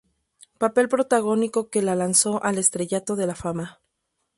[0.57, 3.81] Papel protagónico que la lanzó al estrellato de la fama.